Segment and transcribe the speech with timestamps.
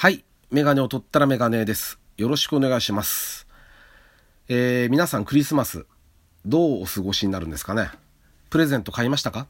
[0.00, 0.24] はい。
[0.52, 1.98] メガネを取ったらメガネです。
[2.18, 3.48] よろしくお願いします。
[4.48, 5.86] えー、皆さんクリスマス、
[6.46, 7.90] どうお過ごしになるんですかね？
[8.48, 9.48] プレゼント買いましたか？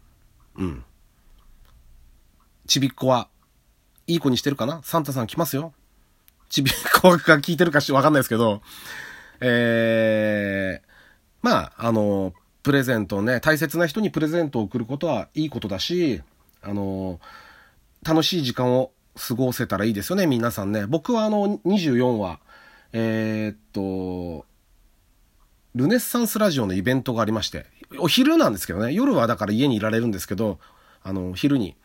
[0.57, 0.85] うん。
[2.67, 3.29] ちびっこは、
[4.07, 4.80] いい子にしてるかな？
[4.84, 5.75] サンタさん来ますよ。
[6.49, 8.62] ちびっこが聞いてるかしわかんないですけど、
[9.43, 10.89] えー、
[11.43, 16.23] まあ、あの、プレゼントをね、大切な人にプレゼントを送ることはいいことだし、
[16.62, 17.21] あの、
[18.03, 20.86] 楽しい時間を過ごせたらいいですよね、皆さんね。
[20.86, 22.40] 僕はあの、24話、
[22.93, 24.46] えー、っと、
[25.75, 27.67] ルネッサンスラジオのイベントがありまして、
[27.99, 30.58] お昼なんですけどね、夜はだから家にいられるんですけど、
[31.03, 31.77] あの、昼に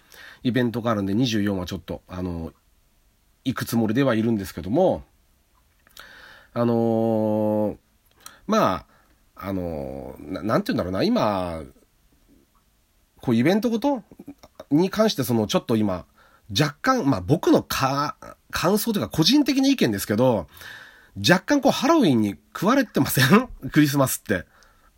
[0.43, 2.53] イベントがあるんで24話ちょっと、あの、
[3.45, 5.03] 行くつもりではいるんですけども、
[6.53, 7.77] あのー
[8.45, 8.85] まあ、
[9.35, 11.63] あのーななんて言うんだろうな、今、
[13.21, 14.03] こうイベントごと
[14.69, 16.05] に関してそのちょっと今、
[16.51, 18.15] 若干、まあ僕のか、
[18.51, 20.47] 感想というか個人的な意見ですけど、
[21.17, 23.47] 若干こうハロウィンに食われてません？
[23.71, 24.45] クリスマスって。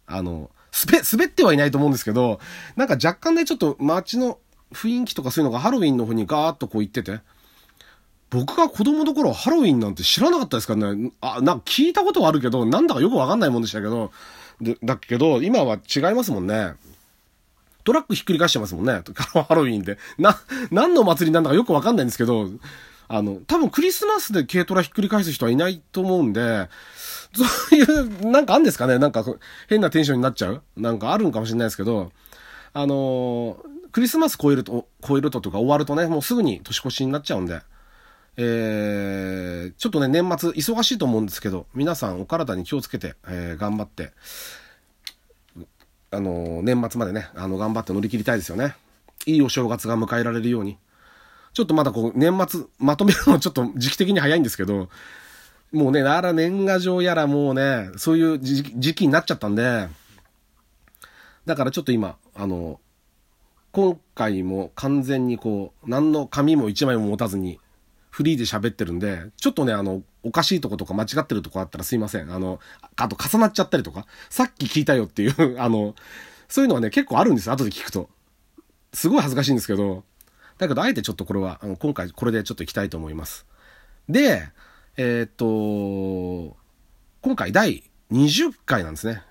[0.08, 2.40] あの、すべ、滑ってはいないと思うんですけど、
[2.76, 4.40] なんか若干ね、ちょっと街の
[4.74, 7.22] 雰囲気とかそういうのがハロウィンの方にガーッとこう行ってて、
[8.30, 11.12] 僕が子供の頃ハロウィンなんて知らなかったですからね。
[11.22, 14.12] あ、なんか聞いたことはあるけど、なんだかよくわかんないもんでしたけど、
[14.84, 16.74] だけど、今は違いますもんね。
[17.86, 19.02] トラックひっくり返してますもんね。
[19.48, 19.98] ハロウィンで。
[20.18, 20.38] な、
[20.72, 22.50] 何の祭りなんだかよくわかんないんですけど、
[23.08, 26.70] あの、多分クリスマスで軽トラひっくり返す人はいないと思うんで、
[27.34, 28.98] そういう、なんかあるんですかね？
[28.98, 29.24] なんか
[29.70, 30.64] 変なテンションになっちゃう？
[30.76, 32.12] なんかあるんかもしれないですけど、
[32.74, 37.62] あのークリスマス超えると、超えるととか終わるとね、もうすぐに年越しになっちゃうんで、
[38.36, 44.12] えー、ちょっとね、年末忙しいと思うんですけど、皆さんお体に気をつけて、えー、頑張って、
[46.12, 48.76] あのー年末までね、あの、頑張って乗り切りたいですよね。
[49.26, 50.78] いいお正月が迎えられるように。
[51.54, 54.90] ちょっとまだこう、年末まとめるのちょっと時期的に早いんですけど、
[55.72, 59.88] もうね、なら年賀状やらもうね、そういう時時期になっちゃったんで、
[61.46, 62.80] だからちょっと今、あの、
[63.72, 67.60] 今回も完全にこう、何の紙も一枚も持たずに、
[68.16, 72.32] フリーで喋ってるんで、ちょっとね、あの、おかしいとことか間違ってるとこあったらすいません。
[72.32, 72.62] あの、
[72.96, 75.96] あと重なっちゃったりとか、さっき聞いたよっていう、 あの、
[76.48, 78.10] そういうのはね、結構あるんですよ、後で聞くと。
[78.94, 80.06] すごい恥ずかしいんですけど、
[80.58, 83.46] だけど、あえてちょっとこれは、あの今回これでちょっといきたいと思います。
[84.08, 84.48] で、
[84.96, 86.56] えーっと、
[87.20, 87.84] 今回第
[88.14, 89.24] 20回なんですね。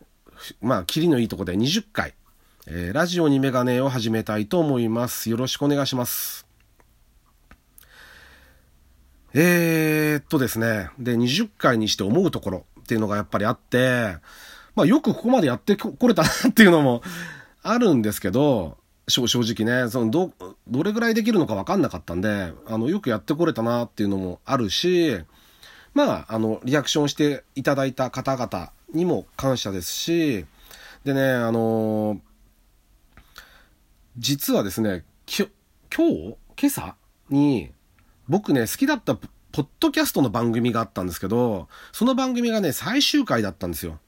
[0.60, 2.12] まあ、キリのいいとこで20回。
[2.66, 5.30] えーラジオにメガネを始めたいと思います。
[5.30, 6.53] よろしくお願いします。
[9.34, 10.90] えー、っとですね。
[10.98, 14.16] で、20回にして思うところっていうのがやっぱりあって、
[14.76, 17.02] まあよくここまでやってこれたなっていうのも
[17.62, 18.78] あるんですけど、
[19.08, 20.32] 正直ね、そのど、
[20.68, 25.18] どれぐらいできるのか分かんなかったんで、あの、よくやってこれたなっていうのもあるし、
[25.92, 30.46] まあ、あの、リアクションしていただいた方々にも感謝ですし、
[31.04, 32.18] でね、あの
[34.16, 35.46] 実はですね、きょ
[35.94, 36.36] 今日？
[36.56, 36.94] 今朝
[37.28, 37.72] に、
[38.28, 43.98] 僕ね、好きだったポッドキャストの番組があったんですけど、その番組がね、最終回だったんですよ。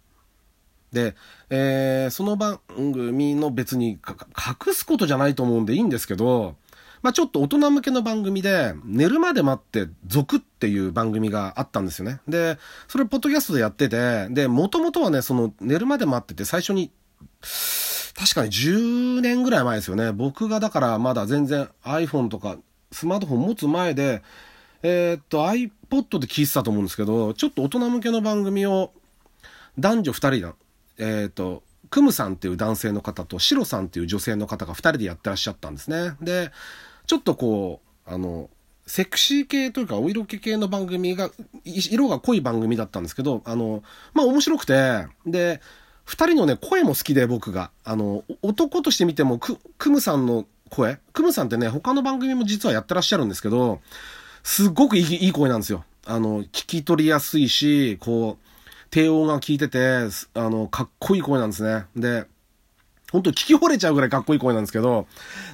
[0.93, 1.15] で、
[1.51, 6.57] えーその番組の別に隠すことじゃないと思うんでいいんですけど、
[7.03, 12.21] まあちょっと大人向けの番組で、寝るまで待って続っていう番組があったんですよね。
[12.27, 16.91] で、それポッドキャストでやってて、で、もともとはね、その寝るまで待ってて最初に、
[18.19, 20.11] 確かに10年ぐらい前ですよね。
[20.13, 22.57] 僕がだからまだ全然 iPhone とか
[22.93, 24.23] スマートフォン持つ前で、
[24.83, 28.93] えーっと iPod で聞いてたと思うんですけど、ちょっと大人向けの番組を
[29.79, 30.55] 男女2人だ。
[30.99, 36.13] えーっと、クムさんっていう男性の方とシロさんっていう女性の方が2人でやってらっしゃったんですね。
[36.21, 36.51] で、
[37.07, 38.51] ちょっとこう、あの、
[38.87, 41.31] セクシー系というかお色気系の番組が、
[41.65, 43.83] 色が濃い番組だったんですけど、あの、
[44.15, 45.61] まあ面白くて、で、
[46.05, 47.71] 二人のね、声も好きで僕が。
[47.85, 50.99] あの、男として見ても、ク、クムさんの声？
[51.13, 53.81] クムさんってね、他の番組も実はやってらっしゃるんですけど、
[54.43, 55.85] すっごくいい、いい声なんですよ。
[56.07, 58.47] あの、聞き取りやすいし、こう、
[58.91, 61.87] 低音が効いてて、あの、かっこいい声なんですね。
[61.97, 62.27] で、
[63.13, 65.07] 本当聞き惚れちゃうぐらいかっこいい声なんですけど、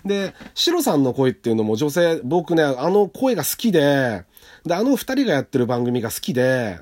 [0.05, 4.25] で、シロさんの声っていうのも女性、僕ね、あの声が好きで、
[4.65, 6.79] で、あの二人がやってる番組が好きで、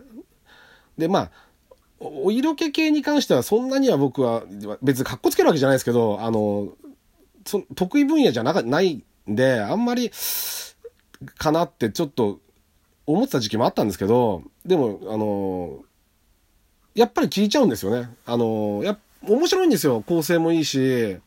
[0.97, 1.31] で、まあ、
[2.00, 4.43] お色気系に関してはそんなには僕は
[4.81, 6.73] 別に格好つけるわけじゃないですけど、あの、
[7.47, 10.11] そ得意分野じゃなかないんで、あんまり、
[11.37, 12.41] かなってちょっと
[13.07, 15.85] 思ってた時期もあったんですけど、でも、あの、
[16.95, 18.11] やっぱり聞いちゃうんですよね。
[18.27, 20.03] あの、や面白いんですよ。
[20.07, 21.19] 構成もいいし。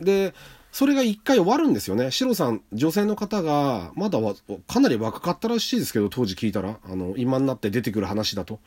[0.00, 0.34] で、
[0.72, 2.10] それが一回終わるんですよね。
[2.10, 4.18] シロさん、女性の方が、まだ
[4.66, 8.60] かなり若かったらしいですけど、当時聞いたら、あの、今になって出てくる話だと。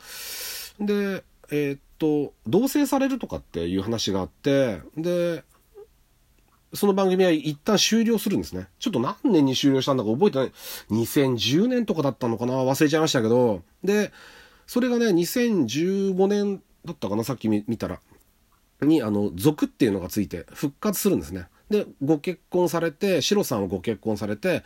[0.80, 1.22] で、
[1.52, 5.44] えー、っと、同棲されるとかっていう話があって、で、
[6.72, 8.68] その番組は一旦終了するんですね。
[8.78, 10.52] ちょっと何年に終了したんだか覚えてない。
[10.90, 13.62] 2010年とかだったのかな忘れちゃいましたけど。
[13.82, 14.12] で、
[14.66, 18.00] それがね、2015年だったかなさっき見たら。
[18.82, 21.48] に、あの、族っていうのがついて復活するんですね。
[21.70, 24.64] で、ご結婚されて、シロさんはご結婚されて、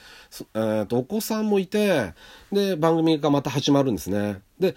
[0.55, 2.15] えー、と、お子さんもいて、
[2.51, 4.41] で、番組がまた始まるんですね。
[4.59, 4.75] で、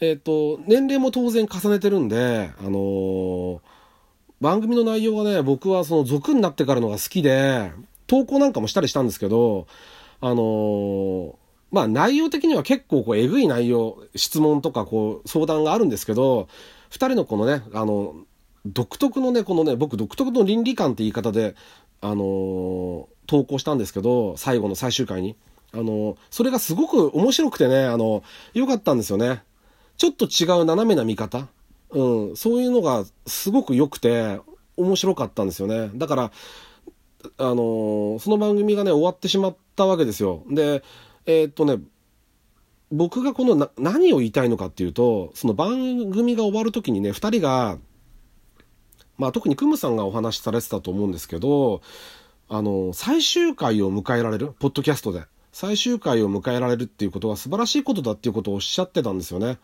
[0.00, 3.60] えっ、ー、と、年齢も当然重ねてるんで、あのー、
[4.44, 7.72] 番組の内容がね、僕はその族になってからのが好きで、
[8.06, 9.66] 投稿なんかもしたりしたんですけど、
[10.20, 11.34] あのー、
[11.72, 16.48] まあ内容的には結構こうえぐい内容、質問とかこう相談があるんですけど、
[16.90, 18.16] 二人のこのね、あの、
[18.66, 21.54] 独特のね、このね、僕独特の倫理観って言い方で、
[22.02, 25.36] あのー、投稿したんですけど、最後の最終回に。
[25.72, 29.42] あの、それがすごく面白くてね、あの、良かったんですよね。
[29.96, 31.48] ちょっと違う斜めな見方。
[31.94, 34.40] うん、そういうのがすごく良くて、
[34.76, 35.90] 面白かったんですよね。
[35.94, 36.32] だから、
[37.38, 40.42] あのー、その番組がね、終わってしまったわけですよ。
[40.50, 40.82] で、
[41.26, 41.78] えー、っとね、
[42.90, 47.78] 僕がこの何を言いたいのかっていうと、その番組が終わる時にね、二人が、
[49.16, 51.80] まあ特にクムさんがお話しされてたと思うんですけど、
[52.48, 55.24] あの、最終回を迎えられる、ポッドキャストで。
[55.52, 59.58] 最終回を迎えられるっていうことは素晴らしいことだっていうことをおっしゃってたんですよね。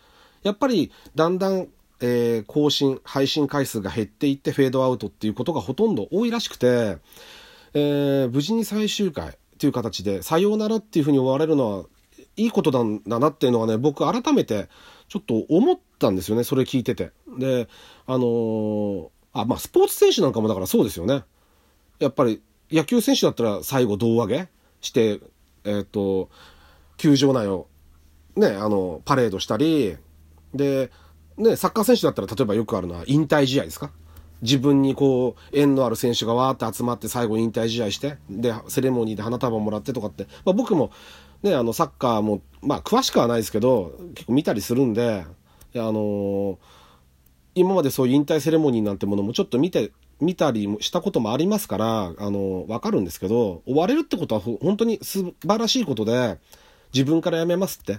[0.45, 1.69] やっぱり、だんだん、
[2.01, 6.99] えー、更新、配信回数が減っていってフェードアウトっていうことがほとんど多いらしくて、
[7.75, 11.85] えー、無事に最終回っていう形で、さようならっていうふうに終われるのは、
[12.37, 14.69] いいことなんだなっていうのはね、僕改めて
[15.09, 17.13] ちょっと思ったんですよね、それ聞いてて。
[17.39, 17.69] で、
[18.07, 21.25] あのー、あ、まあ、スポーツ選手なんかもだからそうですよね。
[21.99, 24.49] やっぱり、野球選手だったら最後胴上げ
[24.81, 25.21] して、
[25.65, 26.31] えっ、ー、と、
[26.97, 27.67] 球場内を、
[28.37, 29.97] ね、あの、パレードしたり、
[30.55, 30.91] で、
[31.37, 33.91] ね、サッカー選手だったら例えばよくあるのは引退試合ですか？
[34.43, 40.91] 自分にこう、縁のある選手がわーって集まって最後引退試合して、で、セレモニーで花束もらってとかって、まあ僕も、
[41.43, 45.25] ね、あの、サッカーも、まあ詳しくはないですけど、結構見たりするんで、
[45.75, 46.57] あのー
[47.57, 49.91] 今までそういう引退セレモニーなんてものもちょっと見て、
[50.21, 56.39] 見たりしたこともありますから、あの、わかるんですけど、追われるってことは本当に素晴らしいことで、
[56.95, 57.99] 自分から辞めますって。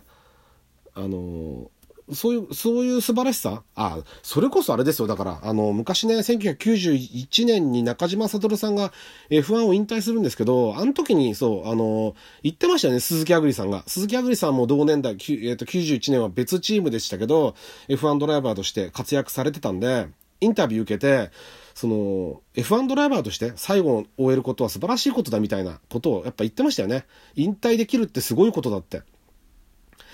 [0.96, 1.70] あの、
[2.14, 3.64] そういう、そういう素晴らしさ？
[3.76, 5.08] あ、それこそあれですよ。
[5.08, 8.92] だから、あの、昔ね、1991年に中島悟さんが
[9.30, 13.84] F1 を引退するんですけど、あの時に、そう、あの、言ってましたよね、鈴木あぐりさんが。
[13.88, 17.56] 鈴木あぐりさんも同年代、えっ、ー、と、91年は別チームでしたけど、
[17.88, 20.08] F1 ドライバーとして活躍されてたんで、
[20.42, 21.32] インタビュー受けて、
[21.74, 27.06] その、F1 ドライバーとして最後を終えることは素晴らしいことだみたいなことをやっぱ言ってましたよね。
[27.36, 29.04] 引退できるってすごいことだって。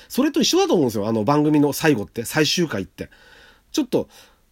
[0.09, 1.07] それと一緒だと思うんですよ。
[1.07, 3.09] あの番組の最後って、最終回って。
[3.71, 4.07] ちょっと、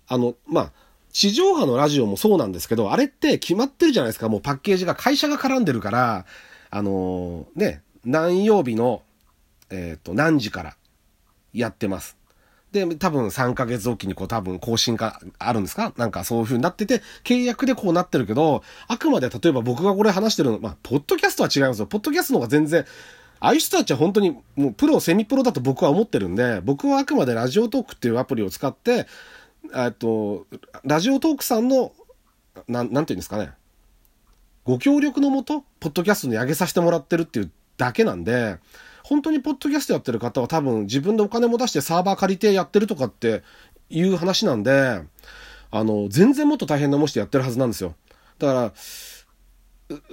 [0.08, 0.72] あの、まあ、
[1.12, 4.28] 地上波のラジオもそうなんですけど、あれって決まってるじゃないですか。
[4.28, 6.26] もうパッケージが会社が絡んでるから、
[6.70, 9.02] あのー、ね、何曜日の、
[9.70, 10.76] えっ、ー、と、何時から
[11.54, 12.18] やってます。
[12.74, 15.94] で、多分3ヶ月おきにこう多分更新があるんですか？
[15.96, 21.86] なんかそういう風になってて、契約でこうなってるけど、あくまで例えば僕がこれ話してるの、まあ、ポッドキャストは違いますよ。
[21.86, 22.86] ポッドキャストの方が全然、
[23.46, 29.06] ああいう人たちは本当にもうプロ、セミプロだと僕は思ってるんで、僕はあくまでラジオトークっていうアプリを使って、
[29.76, 30.48] えっと、
[30.84, 31.92] ラジオトークさんの、
[32.68, 33.52] なん、なんていうんですかね。
[34.64, 38.58] ご協力のもと、ポッドキャストに上げさせてもらってるっていうだけなんで、
[39.04, 43.44] 本当にポッドキャストやってる方は多分自分でお金も出してサーバー借りてやってるとかって
[43.92, 45.04] いう話なんで、
[45.70, 47.94] あの、全然もっと大変なもしてやってるはずなんですよ。
[48.40, 48.74] だから、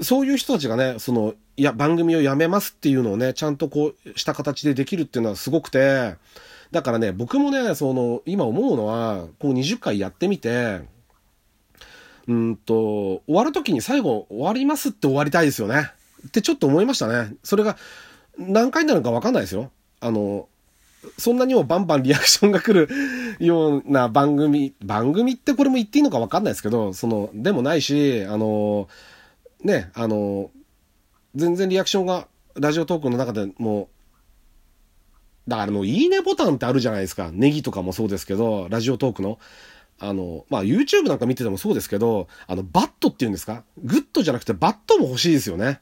[0.02, 6.16] そういう人たちがね、その、いや、番組をやめますっていうのをね、ちゃんとこう、した形でできるっていうのはすごくて、
[6.70, 10.80] だからね、僕もね、その、今思うのは、こう20回やってみて、
[12.28, 15.90] うんと、終わる時に最後終わりますって終わりたいですよね。
[16.26, 17.34] ってちょっと思いましたね。
[17.42, 17.76] それが
[18.38, 19.70] 何回になるかわかんないですよ。
[20.00, 20.48] あの、
[21.18, 22.88] そんなにもバンバンリアクションが来る
[23.44, 28.88] ような番組、番組ってこれも言っていいのかわかんないですけど、その、でもないし、あの、
[29.62, 30.50] ね、あの、
[31.34, 33.88] 全然リアクションがラジオトークの中でも
[35.48, 37.30] だからの、いいねボタンってあるじゃないですか。
[37.32, 39.40] ネギとかもそうですけど、ラジオトークの。
[39.98, 43.64] あの、まあ、YouTube なんか見ててもそうですけど、あの、バッドっていうんですか？
[43.78, 45.80] グッドじゃなくてバッドも欲しいですよね。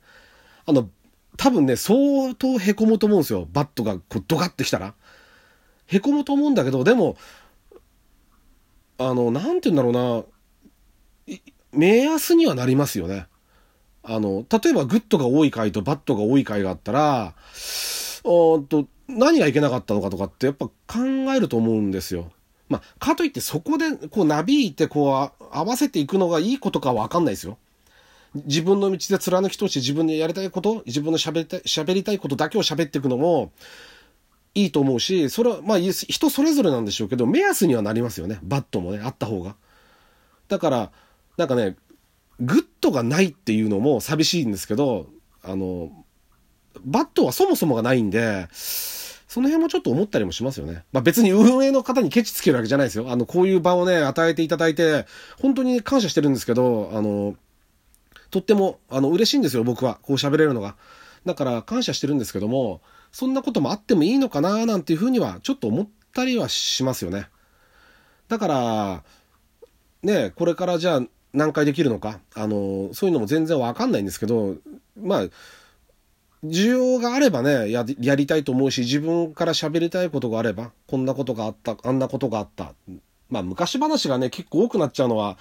[0.67, 0.89] あの、
[1.37, 3.49] 多分ね、相当凹むと思うんですよ。
[3.53, 4.95] バッドがこうドカってきたら。
[5.87, 7.17] 凹むと思うんだけど、でも、
[8.99, 10.25] あの、なんて言うんだろう
[11.29, 11.39] な、
[11.73, 13.27] 目安にはなりますよね。
[14.03, 17.35] あの、例えばグッドが多い回とバッドが多い回があったら、
[18.25, 20.73] おっと、何がいけなかったのかとかってやっぱ考
[21.35, 22.31] えると思うんですよ。
[22.69, 27.59] まあ、かといってそこでこうなびいてこう合わせていくのがいいことかわかんないですよ。
[28.35, 33.51] 自分の道で貫き通して自分でやりたいこと、自分の喋りたい、喋りたいことだけを喋っていくのも
[34.55, 38.39] いいと思うし、それはまあ人それぞれなんでしょうけど、目安にはなりますよね。
[38.43, 39.57] バッドもね、あった方が。
[40.47, 40.93] だから、
[41.37, 41.77] なんかね、
[42.41, 45.07] グッドがないっていうのも寂しいんですけど、
[45.43, 45.91] あの、
[46.85, 50.85] バッドはそもそもがないんで、その辺もちょっと思ったりもしますよね。
[50.93, 53.11] まあ別に運営の方にケチつけるわけじゃないですよ。
[53.11, 55.07] あの、こういう場をね、与えていただいて、
[55.41, 57.37] 本当に感謝してるんですけど、あの、
[58.31, 59.99] とっても、あの、嬉しいんですよ、僕は。
[60.03, 60.77] こう喋れるのが。
[61.27, 62.81] だから感謝してるんですけども、
[63.13, 67.29] そんなこともあってもいいのかななんていうふうには、ちょっと思ったりはしますよね。
[68.29, 69.05] だから、
[70.03, 71.03] ね、これからじゃあ
[71.33, 74.57] 何回できるのか、あの、そういうのも全然わかんないんですけど、
[75.01, 75.23] まあ、
[76.45, 82.75] 需要があればねや、やりたいと思うし、自分から喋りたいことがあれば、こんなことがあった、あんなことがあった。
[83.29, 85.39] まあ、昔話がね、結構多くなっちゃうのは、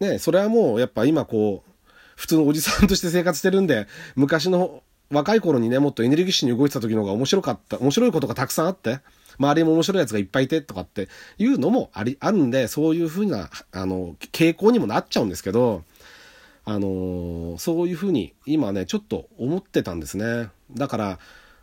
[0.00, 1.70] ね、それはもう、やっぱ今こう、
[2.16, 9.00] 普通のおじさんとして生活してるんで、昔の若い頃にね、もっとエネルギッシュに動いてた時の方が面白かった、面白いことがたくさんあって、
[9.40, 15.82] 周りも面白いやつがいっぱいいてとかっていうのもあり、あるんで、そういうふうな、あの、傾向にもなっちゃうんですけど、
[16.66, 20.50] あの、そういうふうに今ね、ちょっと思ってたんですね。
[20.74, 21.18] だから、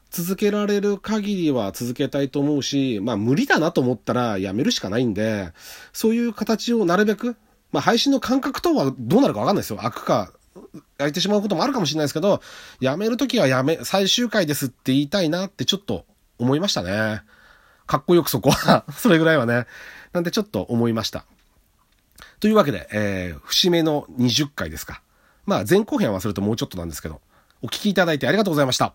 [0.10, 5.52] 続けられる限りは続けたいと思うし、まあ無理だなと思ったらやめるしかないんで、
[5.94, 7.36] そういう形をなるべく、
[7.72, 9.78] まあ配信の感覚とはどうなるかわかんないですよ。
[9.78, 10.32] 開くか、
[10.98, 12.42] 開いてしまうこともあるかもしれないですけど、
[12.80, 16.06] やめるときはやめ、最終回ですって言いたいなってちょっと
[16.40, 17.22] 思いましたね。
[17.88, 19.66] かっこよくそこは それぐらいはね。
[20.14, 21.26] なんでちょっと思いました。
[22.40, 25.02] というわけで、えー、節目の20回ですか。
[25.46, 27.22] まあ前後編は忘れるともうちょっとなんですけど、
[27.62, 28.94] お聴きいただいてありがとうございました。